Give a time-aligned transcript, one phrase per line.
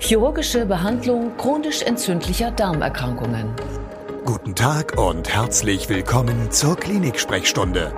[0.00, 3.50] Chirurgische Behandlung chronisch entzündlicher Darmerkrankungen.
[4.24, 7.92] Guten Tag und herzlich willkommen zur Klinik-Sprechstunde,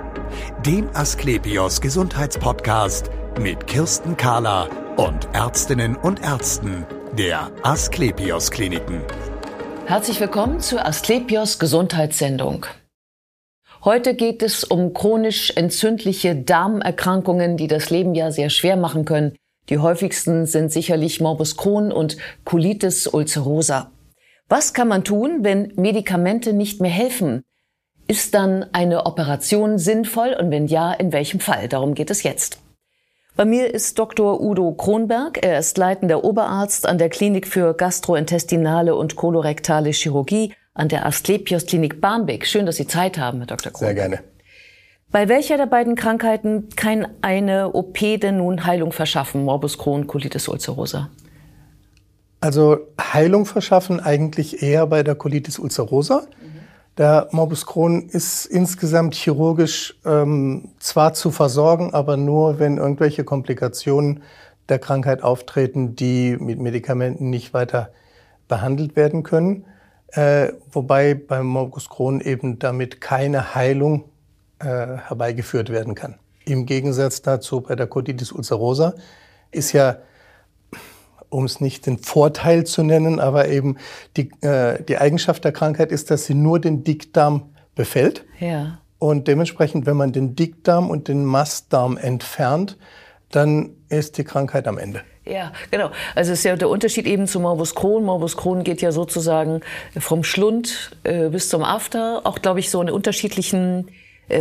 [0.65, 4.67] dem Asklepios Gesundheitspodcast mit Kirsten Kahler
[4.97, 9.01] und Ärztinnen und Ärzten der Asklepios Kliniken.
[9.85, 12.65] Herzlich willkommen zur Asklepios Gesundheitssendung.
[13.85, 19.35] Heute geht es um chronisch entzündliche Darmerkrankungen, die das Leben ja sehr schwer machen können.
[19.71, 23.91] Die häufigsten sind sicherlich Morbus Crohn und Colitis ulcerosa.
[24.49, 27.45] Was kann man tun, wenn Medikamente nicht mehr helfen?
[28.05, 31.69] Ist dann eine Operation sinnvoll und wenn ja, in welchem Fall?
[31.69, 32.59] Darum geht es jetzt.
[33.37, 34.41] Bei mir ist Dr.
[34.41, 35.41] Udo Kronberg.
[35.41, 41.65] Er ist leitender Oberarzt an der Klinik für gastrointestinale und kolorektale Chirurgie an der Asklepios
[41.65, 42.45] Klinik Barmbek.
[42.45, 43.71] Schön, dass Sie Zeit haben, Herr Dr.
[43.71, 43.95] Kronberg.
[43.97, 44.30] Sehr gerne.
[45.11, 49.43] Bei welcher der beiden Krankheiten kann eine OP denn nun Heilung verschaffen?
[49.43, 51.09] Morbus Crohn, Colitis ulcerosa?
[52.39, 56.21] Also Heilung verschaffen eigentlich eher bei der Colitis ulcerosa.
[56.21, 56.59] Mhm.
[56.97, 64.23] Der Morbus Crohn ist insgesamt chirurgisch ähm, zwar zu versorgen, aber nur, wenn irgendwelche Komplikationen
[64.69, 67.89] der Krankheit auftreten, die mit Medikamenten nicht weiter
[68.47, 69.65] behandelt werden können.
[70.07, 74.05] Äh, wobei beim Morbus Crohn eben damit keine Heilung
[74.61, 76.15] äh, herbeigeführt werden kann.
[76.45, 78.95] Im Gegensatz dazu bei der Colitis ulcerosa
[79.51, 79.97] ist ja,
[81.29, 83.77] um es nicht den Vorteil zu nennen, aber eben
[84.17, 88.25] die, äh, die Eigenschaft der Krankheit ist, dass sie nur den Dickdarm befällt.
[88.39, 88.79] Ja.
[88.99, 92.77] Und dementsprechend, wenn man den Dickdarm und den Mastdarm entfernt,
[93.31, 95.01] dann ist die Krankheit am Ende.
[95.25, 95.91] Ja, genau.
[96.15, 98.03] Also es ist ja der Unterschied eben zu Morbus Crohn.
[98.03, 99.61] Morbus Crohn geht ja sozusagen
[99.99, 103.87] vom Schlund äh, bis zum After, auch glaube ich so in unterschiedlichen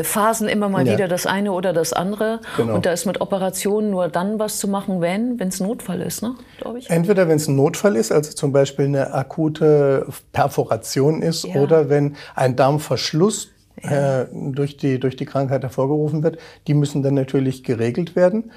[0.02, 0.94] Phasen immer mal ja.
[0.94, 2.40] wieder das eine oder das andere.
[2.56, 2.74] Genau.
[2.74, 6.22] Und da ist mit Operationen nur dann was zu machen, wenn, wenn es Notfall ist,
[6.22, 6.34] ne?
[6.58, 6.90] glaube ich.
[6.90, 11.60] Entweder wenn es ein Notfall ist, also zum Beispiel eine akute Perforation ist, ja.
[11.60, 13.50] oder wenn ein Darmverschluss
[13.82, 14.22] ja.
[14.22, 18.52] äh, durch, die, durch die Krankheit hervorgerufen wird, die müssen dann natürlich geregelt werden.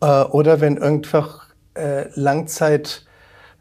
[0.00, 3.04] Äh, oder wenn einfach äh, Langzeit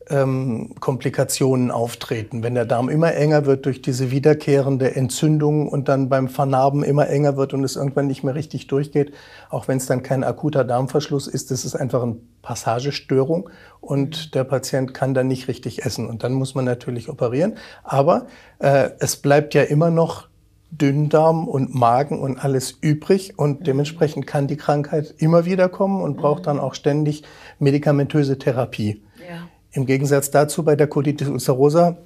[0.09, 2.44] ähm, Komplikationen auftreten.
[2.44, 7.08] Wenn der Darm immer enger wird durch diese wiederkehrende Entzündung und dann beim Vernarben immer
[7.08, 9.13] enger wird und es irgendwann nicht mehr richtig durchgeht,
[9.50, 13.50] auch wenn es dann kein akuter Darmverschluss ist, das ist einfach eine Passagestörung
[13.81, 17.56] und der Patient kann dann nicht richtig essen und dann muss man natürlich operieren.
[17.84, 18.28] Aber
[18.59, 20.28] äh, es bleibt ja immer noch
[20.72, 26.18] Dünndarm und Magen und alles übrig und dementsprechend kann die Krankheit immer wieder kommen und
[26.18, 27.24] braucht dann auch ständig
[27.59, 29.03] medikamentöse Therapie.
[29.19, 29.47] Ja.
[29.74, 31.98] Im Gegensatz dazu bei der Colitis ulcerosa,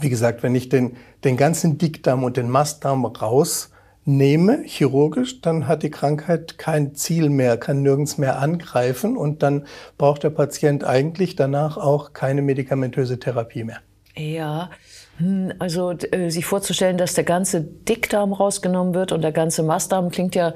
[0.00, 5.82] wie gesagt, wenn ich den, den ganzen Dickdarm und den Mastdarm rausnehme, chirurgisch, dann hat
[5.82, 9.66] die Krankheit kein Ziel mehr, kann nirgends mehr angreifen und dann
[9.98, 13.80] braucht der Patient eigentlich danach auch keine medikamentöse Therapie mehr.
[14.16, 14.70] Ja,
[15.18, 20.10] hm, also äh, sich vorzustellen, dass der ganze Dickdarm rausgenommen wird und der ganze Mastdarm
[20.10, 20.54] klingt ja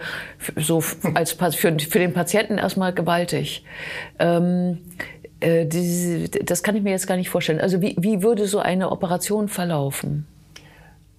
[0.56, 0.82] so
[1.14, 3.64] als für, für den Patienten erstmal gewaltig.
[4.19, 4.78] Ähm,
[5.42, 7.60] äh, die, das kann ich mir jetzt gar nicht vorstellen.
[7.60, 10.26] Also wie, wie würde so eine Operation verlaufen?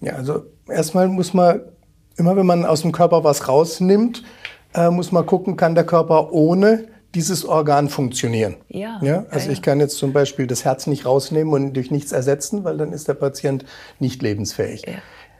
[0.00, 1.60] Ja, also erstmal muss man,
[2.16, 4.22] immer wenn man aus dem Körper was rausnimmt,
[4.74, 8.56] äh, muss man gucken, kann der Körper ohne dieses Organ funktionieren.
[8.68, 8.98] Ja.
[9.02, 9.24] ja?
[9.30, 12.64] Also ja, ich kann jetzt zum Beispiel das Herz nicht rausnehmen und durch nichts ersetzen,
[12.64, 13.64] weil dann ist der Patient
[14.00, 14.82] nicht lebensfähig.
[14.86, 14.94] Ja.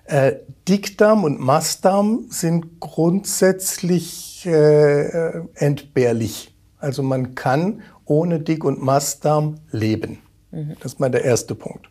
[0.06, 0.36] Äh,
[0.68, 6.54] Dickdarm und Mastdarm sind grundsätzlich äh, entbehrlich.
[6.78, 10.18] Also man kann ohne Dick- und Mastdarm leben.
[10.50, 10.76] Mhm.
[10.80, 11.88] Das ist mal der erste Punkt,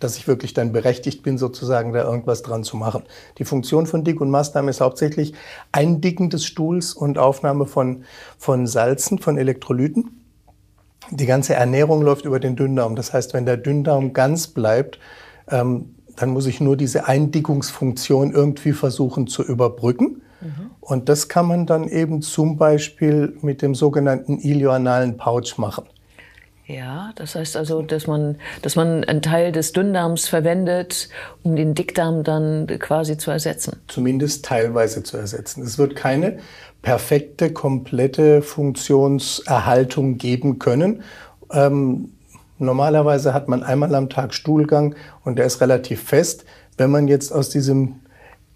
[0.00, 3.04] dass ich wirklich dann berechtigt bin, sozusagen da irgendwas dran zu machen.
[3.38, 5.34] Die Funktion von Dick- und Mastdarm ist hauptsächlich
[5.70, 8.04] Eindicken des Stuhls und Aufnahme von,
[8.38, 10.22] von Salzen, von Elektrolyten.
[11.10, 12.96] Die ganze Ernährung läuft über den Dünndarm.
[12.96, 14.98] Das heißt, wenn der Dünndarm ganz bleibt,
[15.48, 20.22] ähm, dann muss ich nur diese Eindickungsfunktion irgendwie versuchen zu überbrücken.
[20.42, 20.70] Mhm.
[20.80, 25.84] Und das kann man dann eben zum Beispiel mit dem sogenannten ilioanalen Pouch machen.
[26.66, 31.08] Ja, das heißt also, dass man, dass man einen Teil des Dünndarms verwendet,
[31.42, 33.80] um den Dickdarm dann quasi zu ersetzen.
[33.88, 35.62] Zumindest teilweise zu ersetzen.
[35.62, 36.38] Es wird keine
[36.80, 41.02] perfekte, komplette Funktionserhaltung geben können.
[41.52, 42.12] Ähm,
[42.58, 44.94] normalerweise hat man einmal am Tag Stuhlgang
[45.24, 46.44] und der ist relativ fest.
[46.76, 47.96] Wenn man jetzt aus diesem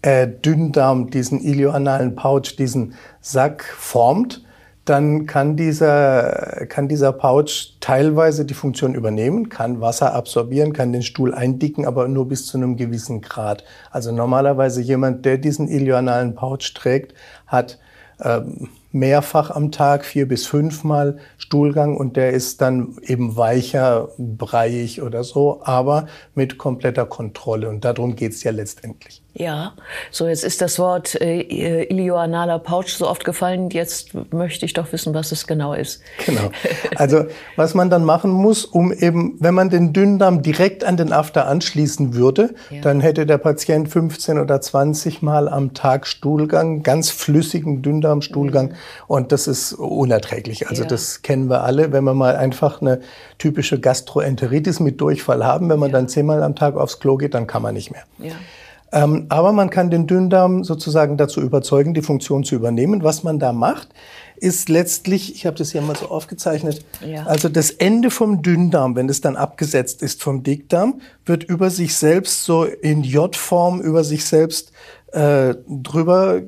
[0.01, 4.43] äh, Dünndarm, diesen ilioanalen Pouch, diesen Sack formt,
[4.85, 11.01] dann kann dieser, kann dieser Pouch teilweise die Funktion übernehmen, kann Wasser absorbieren, kann den
[11.01, 13.65] Stuhl eindicken, aber nur bis zu einem gewissen Grad.
[13.91, 17.13] Also normalerweise jemand, der diesen ilioanalen Pouch trägt,
[17.47, 17.79] hat
[18.23, 25.01] ähm, mehrfach am Tag, vier bis fünfmal Stuhlgang und der ist dann eben weicher, breiig
[25.01, 27.69] oder so, aber mit kompletter Kontrolle.
[27.69, 29.21] Und darum geht's ja letztendlich.
[29.39, 29.73] Ja,
[30.09, 33.69] so jetzt ist das Wort äh, ilioanaler Pouch so oft gefallen.
[33.69, 36.01] Jetzt möchte ich doch wissen, was es genau ist.
[36.25, 36.49] Genau.
[36.95, 41.13] Also was man dann machen muss, um eben, wenn man den Dünndarm direkt an den
[41.13, 42.81] After anschließen würde, ja.
[42.81, 48.69] dann hätte der Patient 15 oder 20 Mal am Tag Stuhlgang, ganz flüssigen Dünndarmstuhlgang.
[48.69, 48.75] Mhm.
[49.07, 50.69] Und das ist unerträglich.
[50.69, 50.89] Also ja.
[50.89, 53.01] das kennen wir alle, wenn wir mal einfach eine
[53.37, 55.69] typische Gastroenteritis mit Durchfall haben.
[55.69, 55.97] Wenn man ja.
[55.97, 58.03] dann zehnmal am Tag aufs Klo geht, dann kann man nicht mehr.
[58.19, 58.33] Ja.
[58.91, 63.03] Ähm, aber man kann den Dünndarm sozusagen dazu überzeugen, die Funktion zu übernehmen.
[63.03, 63.89] Was man da macht,
[64.37, 67.25] ist letztlich, ich habe das hier mal so aufgezeichnet, ja.
[67.25, 71.95] also das Ende vom Dünndarm, wenn es dann abgesetzt ist vom Dickdarm, wird über sich
[71.95, 74.71] selbst so in J-Form über sich selbst
[75.11, 76.41] äh, drüber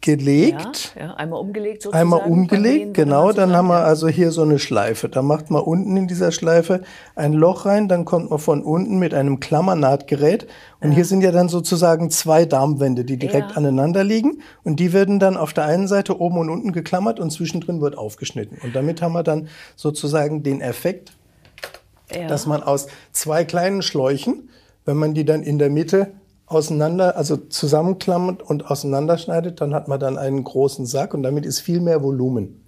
[0.00, 0.94] gelegt.
[0.96, 2.00] Ja, ja, einmal umgelegt sozusagen.
[2.00, 3.32] Einmal umgelegt, genau.
[3.32, 5.08] Dann haben wir also hier so eine Schleife.
[5.08, 6.82] Da macht man unten in dieser Schleife
[7.14, 10.46] ein Loch rein, dann kommt man von unten mit einem Klammernahtgerät.
[10.80, 10.96] Und ja.
[10.96, 14.42] hier sind ja dann sozusagen zwei Darmwände, die direkt aneinander liegen.
[14.62, 17.98] Und die werden dann auf der einen Seite oben und unten geklammert und zwischendrin wird
[17.98, 18.58] aufgeschnitten.
[18.62, 21.12] Und damit haben wir dann sozusagen den Effekt,
[22.28, 24.48] dass man aus zwei kleinen Schläuchen,
[24.84, 26.12] wenn man die dann in der Mitte
[26.50, 31.60] auseinander, also zusammenklammert und auseinanderschneidet, dann hat man dann einen großen Sack und damit ist
[31.60, 32.64] viel mehr Volumen.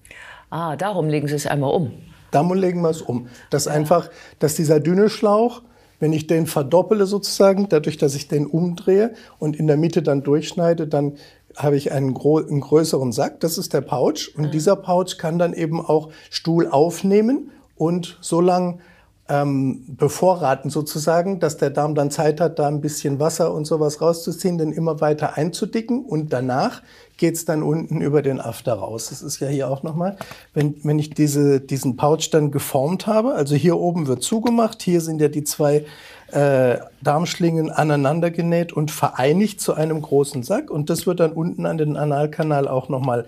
[0.50, 1.90] Ah, darum legen Sie es einmal um.
[2.30, 3.26] Darum legen wir es um.
[3.50, 3.72] Dass ja.
[3.72, 4.08] einfach,
[4.38, 5.62] dass dieser dünne Schlauch,
[5.98, 10.22] wenn ich den verdoppele sozusagen, dadurch, dass ich den umdrehe und in der Mitte dann
[10.22, 11.16] durchschneide, dann
[11.56, 13.40] habe ich einen, einen größeren Sack.
[13.40, 14.30] Das ist der Pouch.
[14.36, 14.50] Und mhm.
[14.52, 18.80] dieser Pouch kann dann eben auch Stuhl aufnehmen und so lang
[19.28, 24.00] ähm, bevorraten sozusagen, dass der Darm dann Zeit hat, da ein bisschen Wasser und sowas
[24.00, 26.82] rauszuziehen, dann immer weiter einzudicken und danach
[27.18, 29.10] geht's dann unten über den After raus.
[29.10, 30.16] Das ist ja hier auch nochmal,
[30.54, 35.00] wenn, wenn ich diese, diesen Pouch dann geformt habe, also hier oben wird zugemacht, hier
[35.00, 35.84] sind ja die zwei
[36.32, 41.64] äh, Darmschlingen aneinander genäht und vereinigt zu einem großen Sack und das wird dann unten
[41.64, 43.26] an den Analkanal auch nochmal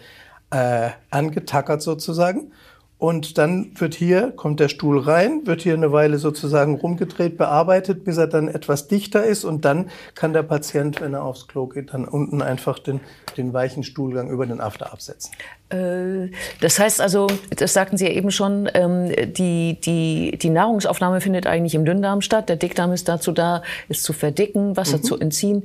[0.51, 2.51] äh, angetackert sozusagen.
[2.97, 8.05] Und dann wird hier, kommt der Stuhl rein, wird hier eine Weile sozusagen rumgedreht, bearbeitet,
[8.05, 9.45] bis er dann etwas dichter ist.
[9.45, 13.01] Und dann kann der Patient, wenn er aufs Klo geht, dann unten einfach den,
[13.37, 15.33] den weichen Stuhlgang über den After absetzen.
[15.71, 16.31] Äh,
[16.61, 17.27] das heißt also,
[17.57, 22.21] das sagten Sie ja eben schon, ähm, die, die, die Nahrungsaufnahme findet eigentlich im Dünndarm
[22.21, 22.49] statt.
[22.49, 25.03] Der Dickdarm ist dazu da, es zu verdicken, Wasser mhm.
[25.03, 25.65] zu entziehen.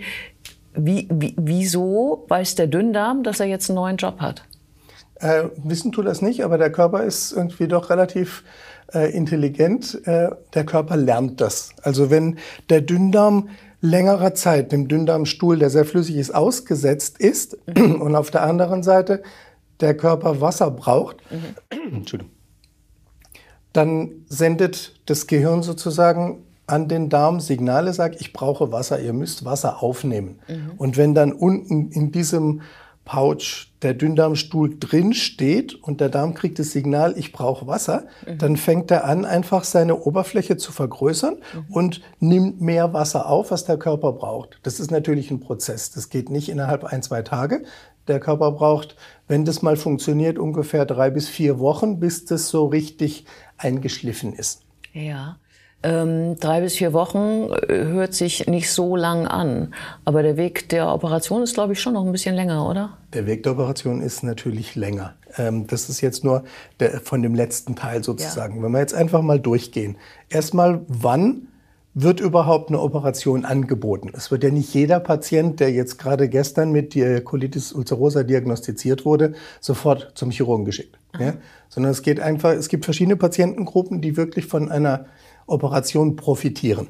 [0.73, 4.43] Wie, wie, wieso weiß der Dünndarm, dass er jetzt einen neuen Job hat?
[5.19, 8.43] Äh, wissen tut das nicht, aber der Körper ist irgendwie doch relativ
[8.93, 10.05] äh, intelligent.
[10.07, 11.71] Äh, der Körper lernt das.
[11.81, 12.37] Also wenn
[12.69, 13.49] der Dünndarm
[13.81, 17.95] längerer Zeit dem Dünndarmstuhl, der sehr flüssig ist, ausgesetzt ist mhm.
[18.01, 19.21] und auf der anderen Seite
[19.79, 22.03] der Körper Wasser braucht, mhm.
[23.73, 29.43] dann sendet das Gehirn sozusagen an den Darm Signale, sagt, ich brauche Wasser, ihr müsst
[29.43, 30.39] Wasser aufnehmen.
[30.47, 30.71] Mhm.
[30.77, 32.61] Und wenn dann unten in diesem
[33.09, 38.37] Pouch der Dünndarmstuhl drin steht und der Darm kriegt das Signal, ich brauche Wasser, mhm.
[38.37, 41.73] dann fängt er an, einfach seine Oberfläche zu vergrößern mhm.
[41.73, 44.59] und nimmt mehr Wasser auf, was der Körper braucht.
[44.61, 45.89] Das ist natürlich ein Prozess.
[45.89, 47.63] Das geht nicht innerhalb ein, zwei Tage.
[48.07, 48.95] Der Körper braucht,
[49.27, 53.25] wenn das mal funktioniert, ungefähr drei bis vier Wochen, bis das so richtig
[53.57, 54.61] eingeschliffen ist.
[54.93, 55.37] Ja.
[55.81, 59.73] Ähm, drei bis vier Wochen äh, hört sich nicht so lang an.
[60.03, 62.97] Aber der Weg der Operation ist, glaube ich, schon noch ein bisschen länger, oder?
[63.13, 65.13] Der Weg der Operation ist natürlich länger.
[65.37, 66.43] Ähm, das ist jetzt nur
[66.81, 68.57] der, von dem letzten Teil sozusagen.
[68.57, 68.63] Ja.
[68.63, 69.95] Wenn wir jetzt einfach mal durchgehen.
[70.29, 71.47] Erstmal, wann
[71.93, 74.11] wird überhaupt eine Operation angeboten?
[74.13, 79.05] Es wird ja nicht jeder Patient, der jetzt gerade gestern mit der Colitis ulcerosa diagnostiziert
[79.05, 80.99] wurde, sofort zum Chirurgen geschickt.
[81.17, 81.35] Ja?
[81.69, 85.05] Sondern es geht einfach, es gibt verschiedene Patientengruppen, die wirklich von einer
[85.49, 86.89] Operation profitieren.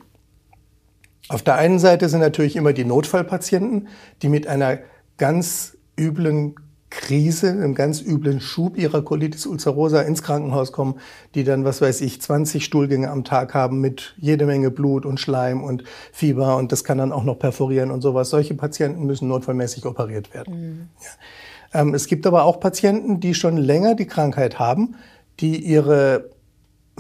[1.30, 3.88] Auf der einen Seite sind natürlich immer die Notfallpatienten,
[4.22, 4.80] die mit einer
[5.18, 6.56] ganz üblen
[6.90, 10.96] Krise, einem ganz üblen Schub ihrer Colitis ulcerosa ins Krankenhaus kommen,
[11.36, 15.20] die dann, was weiß ich, 20 Stuhlgänge am Tag haben mit jede Menge Blut und
[15.20, 18.32] Schleim und Fieber und das kann dann auch noch perforieren und sowas.
[18.32, 20.62] Solche Patienten müssen notfallmäßig operiert werden.
[20.62, 20.90] Mhm.
[21.00, 21.82] Ja.
[21.82, 24.96] Ähm, es gibt aber auch Patienten, die schon länger die Krankheit haben,
[25.40, 26.32] die ihre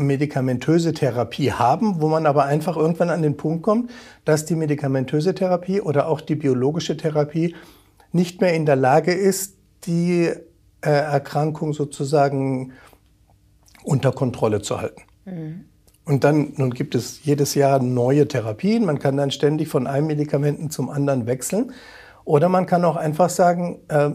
[0.05, 3.91] medikamentöse Therapie haben, wo man aber einfach irgendwann an den Punkt kommt,
[4.25, 7.55] dass die medikamentöse Therapie oder auch die biologische Therapie
[8.11, 10.31] nicht mehr in der Lage ist, die
[10.81, 12.73] äh, Erkrankung sozusagen
[13.83, 15.01] unter Kontrolle zu halten.
[15.25, 15.65] Mhm.
[16.05, 18.83] Und dann, nun gibt es jedes Jahr neue Therapien.
[18.83, 21.71] Man kann dann ständig von einem Medikamenten zum anderen wechseln.
[22.25, 24.11] Oder man kann auch einfach sagen, äh,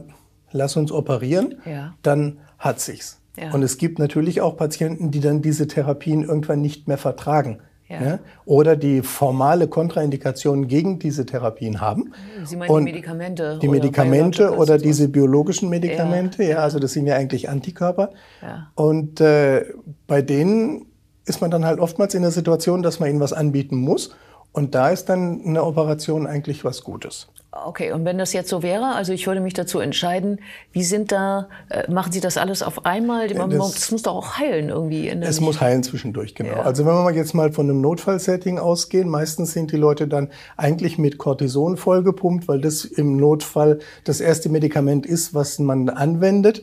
[0.51, 1.95] lass uns operieren, Ja.
[2.03, 3.21] dann hat sich's.
[3.37, 3.53] Ja.
[3.53, 7.61] Und es gibt natürlich auch Patienten, die dann diese Therapien irgendwann nicht mehr vertragen.
[7.89, 8.03] Ja.
[8.03, 8.19] Ja?
[8.47, 12.13] Oder die formale Kontraindikationen gegen diese Therapien haben.
[12.45, 13.59] Sie meinen Und die Medikamente?
[13.61, 14.85] Die oder Medikamente oder und so?
[14.85, 18.11] diese biologischen Medikamente, Ja, ja, also das sind ja eigentlich Antikörper.
[18.41, 18.71] Ja.
[18.75, 19.67] Und äh,
[20.07, 20.87] bei denen
[21.27, 24.15] ist man dann halt oftmals in der Situation, dass man ihnen was anbieten muss.
[24.55, 27.27] Und da ist dann eine Operation eigentlich was Gutes.
[27.67, 30.41] Okay, und wenn das jetzt so wäre, also ich würde mich dazu entscheiden,
[30.73, 33.33] wie sind da, äh, machen Sie das alles auf einmal?
[33.35, 35.07] Man, das- das, muss doch auch heilen irgendwie.
[35.09, 36.51] In der- Es muss heilen zwischendurch, genau.
[36.57, 36.63] Ja.
[36.63, 40.31] Also wenn wir mal jetzt mal von einem Notfallsetting ausgehen, meistens sind die Leute dann
[40.57, 46.63] eigentlich mit Cortison vollgepumpt, weil das im Notfall das erste Medikament ist, was man anwendet.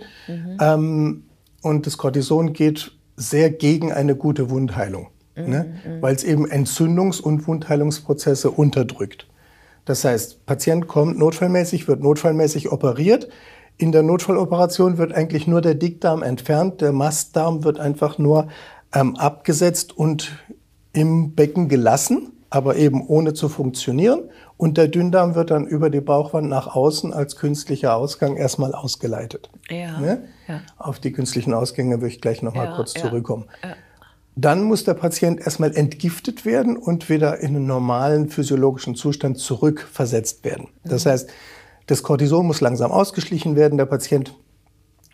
[0.59, 1.23] Ähm,
[1.61, 5.73] und das Cortison geht sehr gegen eine gute Wundheilung, ne?
[6.01, 9.27] weil es eben Entzündungs- und Wundheilungsprozesse unterdrückt.
[9.85, 13.29] Das heißt, Patient kommt notfallmäßig, wird notfallmäßig operiert.
[13.77, 18.47] In der Notfalloperation wird eigentlich nur der Dickdarm entfernt, der Mastdarm wird einfach nur
[18.93, 20.37] ähm, abgesetzt und
[20.93, 24.29] im Becken gelassen, aber eben ohne zu funktionieren.
[24.57, 29.49] Und der Dünndarm wird dann über die Bauchwand nach außen als künstlicher Ausgang erstmal ausgeleitet.
[29.69, 30.23] Ja, Ne?
[30.47, 30.59] ja.
[30.77, 33.45] Auf die künstlichen Ausgänge würde ich gleich noch mal Ja, kurz ja, zurückkommen.
[33.63, 33.73] ja.
[34.35, 40.45] Dann muss der Patient erstmal entgiftet werden und wieder in einen normalen physiologischen Zustand zurückversetzt
[40.45, 40.69] werden.
[40.85, 41.29] Das heißt,
[41.87, 43.77] das Cortison muss langsam ausgeschlichen werden.
[43.77, 44.33] Der Patient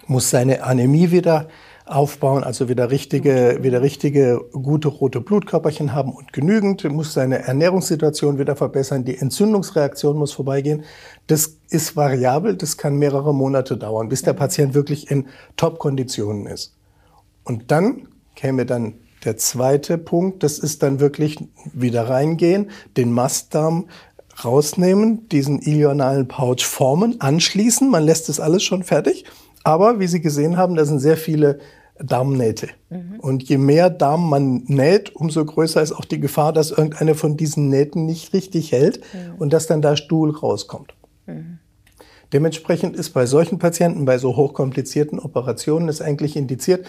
[0.05, 1.47] muss seine Anämie wieder
[1.85, 8.37] aufbauen, also wieder richtige, wieder richtige gute rote Blutkörperchen haben und genügend, muss seine Ernährungssituation
[8.39, 10.83] wieder verbessern, die Entzündungsreaktion muss vorbeigehen.
[11.27, 16.75] Das ist variabel, das kann mehrere Monate dauern, bis der Patient wirklich in Top-Konditionen ist.
[17.43, 18.95] Und dann käme dann
[19.27, 21.37] der zweite Punkt, das ist dann wirklich
[21.73, 23.89] wieder reingehen, den Mastdarm
[24.43, 29.25] rausnehmen, diesen ilionalen Pouch formen, anschließen, man lässt das alles schon fertig.
[29.65, 31.59] Aber wie Sie gesehen haben, da sind sehr viele
[31.99, 32.69] Darmnähte.
[33.19, 37.35] Und je mehr Darm man näht, umso größer ist auch die Gefahr, dass irgendeine von
[37.35, 39.01] diesen Nähten nicht richtig hält
[39.39, 40.93] und dass dann da Stuhl rauskommt.
[42.31, 46.85] Dementsprechend ist bei solchen Patienten, bei so hochkomplizierten Operationen, es eigentlich indiziert,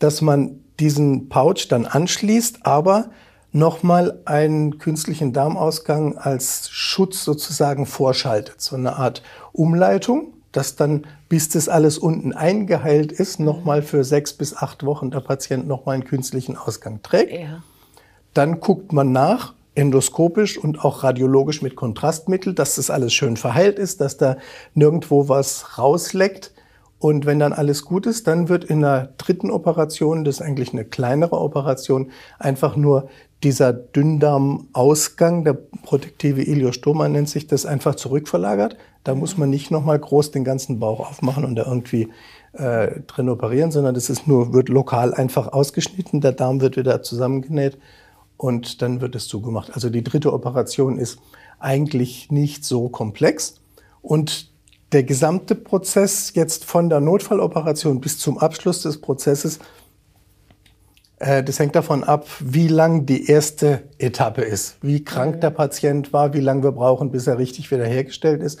[0.00, 3.10] dass man diesen Pouch dann anschließt, aber
[3.52, 8.60] nochmal einen künstlichen Darmausgang als Schutz sozusagen vorschaltet.
[8.60, 14.32] So eine Art Umleitung, dass dann, bis das alles unten eingeheilt ist, nochmal für sechs
[14.32, 17.32] bis acht Wochen der Patient nochmal einen künstlichen Ausgang trägt.
[17.32, 17.62] Ja.
[18.34, 23.78] Dann guckt man nach, endoskopisch und auch radiologisch mit Kontrastmittel, dass das alles schön verheilt
[23.78, 24.36] ist, dass da
[24.74, 26.52] nirgendwo was rausleckt.
[27.00, 30.74] Und wenn dann alles gut ist, dann wird in der dritten Operation, das ist eigentlich
[30.74, 33.08] eine kleinere Operation, einfach nur
[33.42, 38.76] dieser Dünndarmausgang, der protektive Iliostoma nennt sich das, einfach zurückverlagert.
[39.02, 42.10] Da muss man nicht nochmal groß den ganzen Bauch aufmachen und da irgendwie
[42.52, 47.00] äh, drin operieren, sondern das ist nur, wird lokal einfach ausgeschnitten, der Darm wird wieder
[47.00, 47.78] zusammengenäht
[48.36, 49.70] und dann wird es zugemacht.
[49.72, 51.18] Also die dritte Operation ist
[51.58, 53.54] eigentlich nicht so komplex
[54.02, 54.49] und
[54.92, 59.60] der gesamte Prozess jetzt von der Notfalloperation bis zum Abschluss des Prozesses,
[61.18, 66.12] äh, das hängt davon ab, wie lang die erste Etappe ist, wie krank der Patient
[66.12, 68.58] war, wie lange wir brauchen, bis er richtig wiederhergestellt ist.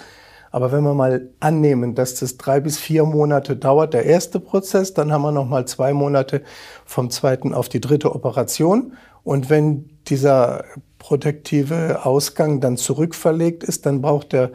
[0.52, 4.94] Aber wenn wir mal annehmen, dass das drei bis vier Monate dauert, der erste Prozess,
[4.94, 6.42] dann haben wir noch mal zwei Monate
[6.84, 8.94] vom zweiten auf die dritte Operation.
[9.22, 10.64] Und wenn dieser
[10.98, 14.50] protektive Ausgang dann zurückverlegt ist, dann braucht der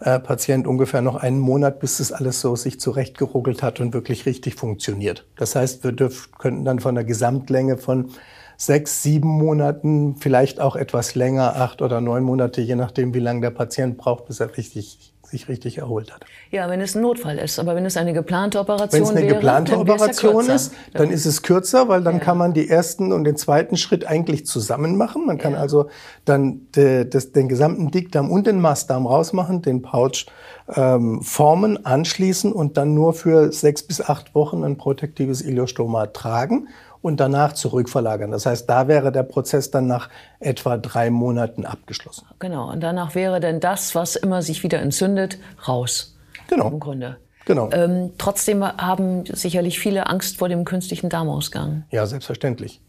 [0.00, 4.26] äh, Patient ungefähr noch einen Monat, bis das alles so sich zurechtgeruckelt hat und wirklich
[4.26, 5.26] richtig funktioniert.
[5.36, 8.10] Das heißt, wir dürf, könnten dann von der Gesamtlänge von
[8.56, 13.40] sechs, sieben Monaten, vielleicht auch etwas länger, acht oder neun Monate, je nachdem, wie lange
[13.40, 16.24] der Patient braucht, bis er richtig, sich richtig erholt hat.
[16.50, 17.58] ja, wenn es ein Notfall ist.
[17.58, 21.10] Aber wenn es eine geplante Operation Wenn es eine wäre, geplante ja Operation ist, dann
[21.10, 22.20] ist es kürzer, weil dann Ja.
[22.20, 25.26] kann man die ersten und den zweiten Schritt eigentlich zusammen machen.
[25.26, 25.58] Man kann Ja.
[25.58, 25.88] also
[26.24, 30.26] dann de, das, den gesamten Dickdarm und den Mastdarm rausmachen, den Pouch
[30.74, 36.68] ähm, formen, anschließen und dann nur für sechs bis acht Wochen ein protektives Iliostoma tragen
[37.02, 38.30] und danach zurückverlagern.
[38.30, 40.08] Das heißt, da wäre der Prozess dann nach
[40.40, 42.26] etwa drei Monaten abgeschlossen.
[42.38, 42.70] Genau.
[42.70, 46.16] Und danach wäre dann das, was immer sich wieder entzündet, raus.
[46.48, 46.68] Genau.
[46.68, 47.16] Im Grunde.
[47.44, 47.70] Genau.
[47.72, 51.84] Ähm, trotzdem haben sicherlich viele Angst vor dem künstlichen Darmausgang.
[51.90, 52.82] Ja, selbstverständlich.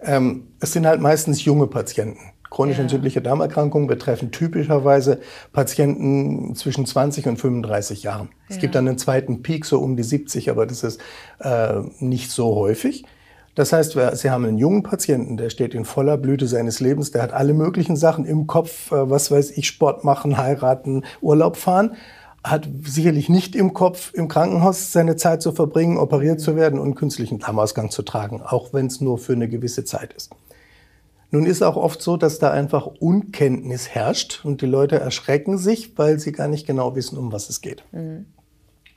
[0.00, 2.18] Ähm, es sind halt meistens junge Patienten.
[2.50, 2.82] Chronisch Ja.
[2.82, 5.20] entzündliche Darmerkrankungen betreffen typischerweise
[5.54, 8.28] Patienten zwischen 20 und 35 Jahren.
[8.48, 11.00] Es gibt dann einen zweiten Peak so um die 70, aber das ist
[11.40, 13.04] äh, nicht so häufig.
[13.54, 17.22] Das heißt, Sie haben einen jungen Patienten, der steht in voller Blüte seines Lebens, der
[17.22, 21.96] hat alle möglichen Sachen im Kopf, äh, was weiß ich, Sport machen, heiraten, Urlaub fahren.
[22.44, 26.96] hat sicherlich nicht im Kopf, im Krankenhaus seine Zeit zu verbringen, operiert zu werden und
[26.96, 30.30] künstlichen Darmausgang zu tragen, auch wenn es nur für eine gewisse Zeit ist.
[31.30, 35.96] Nun ist auch oft so, dass da einfach Unkenntnis herrscht und die Leute erschrecken sich,
[35.96, 37.84] weil sie gar nicht genau wissen, um was es geht.
[37.92, 38.26] Mhm.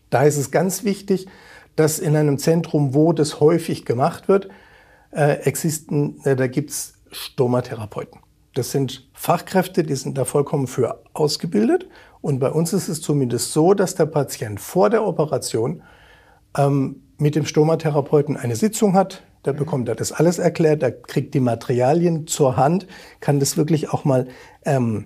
[0.10, 1.28] Da ist es ganz wichtig,
[1.76, 4.50] dass in einem Zentrum, wo das häufig gemacht wird,
[5.12, 8.20] äh, existen, äh, da gibt's Stomatherapeuten.
[8.54, 11.88] Das sind Fachkräfte, die sind da vollkommen für ausgebildet.
[12.22, 15.84] Und bei uns ist es zumindest so, dass der Patient vor der Operation
[16.58, 21.36] ähm, mit dem Stomatherapeuten eine Sitzung hat, da bekommt er das alles erklärt, er kriegt
[21.36, 22.88] die Materialien zur Hand,
[23.20, 24.28] kann das wirklich auch mal
[24.66, 25.06] ähm,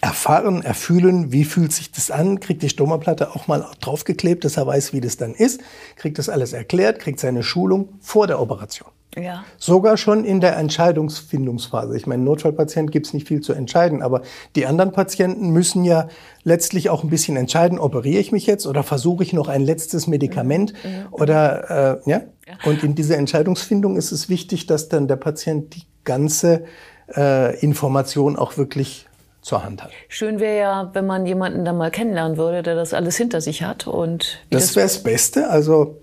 [0.00, 4.66] erfahren, erfühlen, wie fühlt sich das an, kriegt die Stomaplatte auch mal draufgeklebt, dass er
[4.66, 5.60] weiß, wie das dann ist,
[5.96, 8.88] kriegt das alles erklärt, kriegt seine Schulung vor der Operation.
[9.16, 9.44] Ja.
[9.58, 11.96] Sogar schon in der Entscheidungsfindungsphase.
[11.96, 14.22] Ich meine, Notfallpatient gibt es nicht viel zu entscheiden, aber
[14.56, 16.08] die anderen Patienten müssen ja
[16.42, 20.06] letztlich auch ein bisschen entscheiden, operiere ich mich jetzt oder versuche ich noch ein letztes
[20.06, 21.06] Medikament mhm.
[21.12, 22.20] oder äh, ja?
[22.46, 22.54] ja.
[22.64, 26.64] Und in dieser Entscheidungsfindung ist es wichtig, dass dann der Patient die ganze
[27.16, 29.06] äh, Information auch wirklich
[29.44, 29.90] zur Hand hat.
[30.08, 33.62] Schön wäre ja, wenn man jemanden dann mal kennenlernen würde, der das alles hinter sich
[33.62, 35.50] hat und das wäre das Beste.
[35.50, 36.00] Also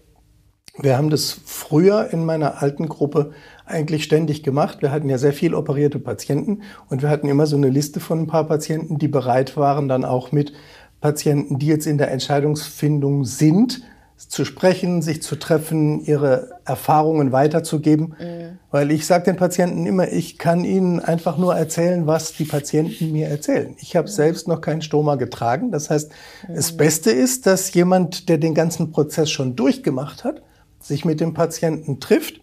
[0.77, 3.31] wir haben das früher in meiner alten Gruppe
[3.65, 4.81] eigentlich ständig gemacht.
[4.81, 8.21] Wir hatten ja sehr viel operierte Patienten und wir hatten immer so eine Liste von
[8.21, 10.53] ein paar Patienten, die bereit waren, dann auch mit
[11.01, 13.81] Patienten, die jetzt in der Entscheidungsfindung sind,
[14.27, 18.15] zu sprechen, sich zu treffen, ihre Erfahrungen weiterzugeben.
[18.19, 18.59] Mhm.
[18.71, 23.11] Weil ich sage den Patienten immer, ich kann ihnen einfach nur erzählen, was die Patienten
[23.11, 23.75] mir erzählen.
[23.79, 24.13] Ich habe mhm.
[24.13, 25.71] selbst noch keinen Stoma getragen.
[25.71, 26.11] Das heißt,
[26.47, 26.55] mhm.
[26.55, 30.41] das Beste ist, dass jemand, der den ganzen Prozess schon durchgemacht hat,
[30.79, 32.41] sich mit dem Patienten trifft.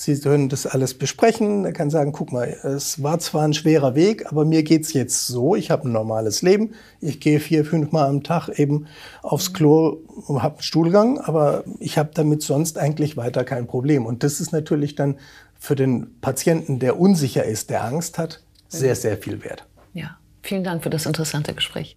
[0.00, 1.64] Sie können das alles besprechen.
[1.64, 5.26] Er kann sagen, guck mal, es war zwar ein schwerer Weg, aber mir geht's jetzt
[5.26, 5.56] so.
[5.56, 6.74] Ich habe ein normales Leben.
[7.00, 8.86] Ich gehe vier, fünf Mal am Tag eben
[9.22, 9.96] aufs Klo,
[10.28, 14.06] habe einen Stuhlgang, aber ich habe damit sonst eigentlich weiter kein Problem.
[14.06, 15.16] Und das ist natürlich dann
[15.58, 19.66] für den Patienten, der unsicher ist, der Angst hat, sehr, sehr viel wert.
[19.94, 21.96] Ja, vielen Dank für das interessante Gespräch.